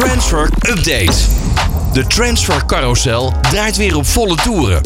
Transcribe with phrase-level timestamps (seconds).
[0.00, 1.12] Transfer Update.
[1.92, 4.80] De transfer carousel draait weer op volle toeren.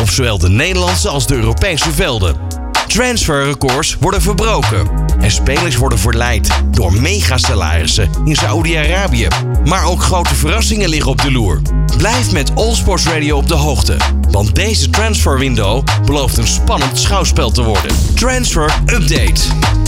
[0.00, 2.51] Op zowel de Nederlandse als de Europese velden.
[2.92, 4.86] Transferrecords worden verbroken.
[5.20, 9.28] En spelers worden verleid door megasalarissen in Saoedi-Arabië.
[9.64, 11.60] Maar ook grote verrassingen liggen op de loer.
[11.96, 13.96] Blijf met All Sports Radio op de hoogte.
[14.30, 17.96] Want deze transferwindow belooft een spannend schouwspel te worden.
[18.14, 19.40] Transfer Update.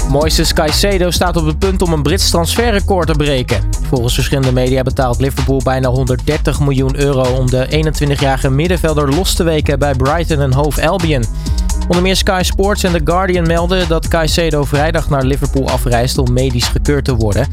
[0.09, 3.63] Moises Caicedo staat op het punt om een Brits transferrecord te breken.
[3.89, 9.43] Volgens verschillende media betaalt Liverpool bijna 130 miljoen euro om de 21-jarige middenvelder los te
[9.43, 11.25] weken bij Brighton en Hove Albion.
[11.87, 16.33] Onder meer Sky Sports en The Guardian melden dat Caicedo vrijdag naar Liverpool afreist om
[16.33, 17.49] medisch gekeurd te worden.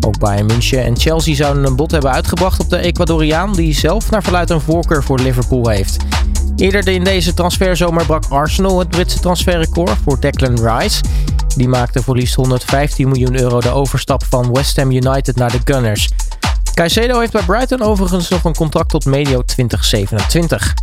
[0.00, 4.10] Ook Bayern München en Chelsea zouden een bod hebben uitgebracht op de Ecuadoriaan, die zelf
[4.10, 5.96] naar verluidt een voorkeur voor Liverpool heeft.
[6.56, 11.02] Eerder in deze transferzomer brak Arsenal het Britse transferrecord voor Declan Rice.
[11.56, 15.60] Die maakte voor liefst 115 miljoen euro de overstap van West Ham United naar de
[15.64, 16.08] Gunners.
[16.74, 20.74] Caicedo heeft bij Brighton overigens nog een contract tot medio 2027.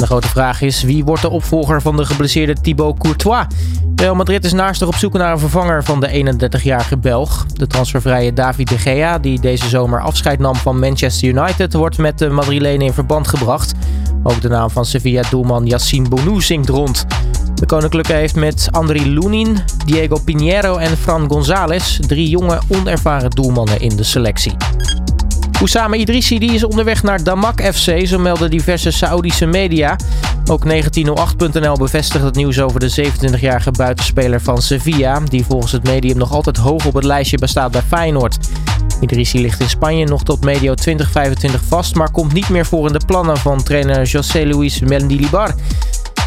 [0.00, 3.46] De grote vraag is, wie wordt de opvolger van de geblesseerde Thibaut Courtois?
[3.94, 7.46] Real Madrid is naastig op zoek naar een vervanger van de 31-jarige Belg.
[7.46, 12.18] De transfervrije David de Gea, die deze zomer afscheid nam van Manchester United, wordt met
[12.18, 13.72] de Madrilenen in verband gebracht.
[14.22, 17.06] Ook de naam van Sevilla-doelman Yassine Bounou zingt rond.
[17.54, 23.80] De Koninklijke heeft met Andri Lunin, Diego Pinheiro en Fran González drie jonge, onervaren doelmannen
[23.80, 24.52] in de selectie.
[25.60, 29.96] Oussama Idrissi die is onderweg naar Damak FC, zo melden diverse Saoedische media.
[30.50, 36.18] Ook 1908.nl bevestigt het nieuws over de 27-jarige buitenspeler van Sevilla, die volgens het medium
[36.18, 38.48] nog altijd hoog op het lijstje bestaat bij Feyenoord.
[39.00, 42.92] Idrissi ligt in Spanje nog tot medio 2025 vast, maar komt niet meer voor in
[42.92, 45.54] de plannen van trainer José Luis Mendilibar.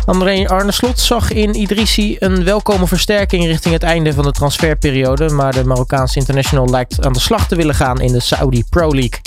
[0.05, 5.29] André Arne Slot zag in Idrissi een welkome versterking richting het einde van de transferperiode,
[5.29, 8.89] maar de Marokkaanse international lijkt aan de slag te willen gaan in de Saudi Pro
[8.89, 9.22] League.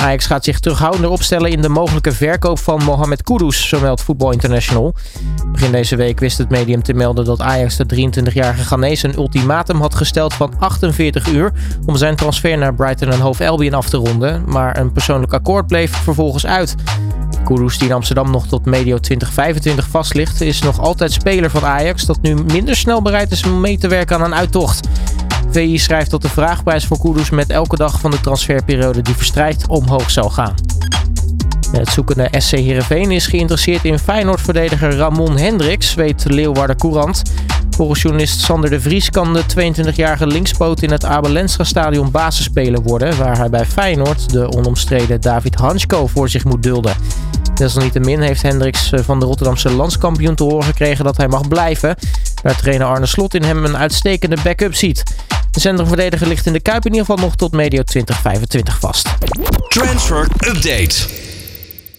[0.00, 4.32] Ajax gaat zich terughoudender opstellen in de mogelijke verkoop van Mohamed Kudus, zo meldt Football
[4.32, 4.94] International.
[5.52, 9.80] Begin deze week wist het medium te melden dat Ajax de 23-jarige Ghanese een ultimatum
[9.80, 11.52] had gesteld van 48 uur
[11.86, 15.66] om zijn transfer naar Brighton en Hove Albion af te ronden, maar een persoonlijk akkoord
[15.66, 16.74] bleef vervolgens uit.
[17.44, 21.64] Kudus, die in Amsterdam nog tot medio 2025 vast ligt, is nog altijd speler van
[21.64, 24.88] Ajax dat nu minder snel bereid is om mee te werken aan een uittocht.
[25.52, 29.66] VI schrijft dat de vraagprijs voor Kudus met elke dag van de transferperiode die verstrijkt
[29.66, 30.54] omhoog zal gaan.
[31.72, 37.22] Het zoekende SC Heerenveen is geïnteresseerd in Feyenoord-verdediger Ramon Hendricks, weet Leeuwarden Courant.
[37.70, 43.16] Volgens journalist Sander de Vries kan de 22-jarige linkspoot in het Abelensra stadion basisspeler worden,
[43.16, 46.96] waar hij bij Feyenoord de onomstreden David Hansko voor zich moet dulden.
[47.54, 51.96] Desalniettemin heeft Hendricks van de Rotterdamse landskampioen te horen gekregen dat hij mag blijven,
[52.42, 55.02] waar trainer Arne Slot in hem een uitstekende backup ziet.
[55.52, 59.08] De centrumverdediger ligt in de Kuip in ieder geval nog tot medio 2025 vast.
[59.68, 61.31] Transfer Update.